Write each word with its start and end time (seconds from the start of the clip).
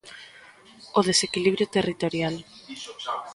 O 0.97 0.99
desequilibrio 1.09 1.67
territorial. 1.75 2.35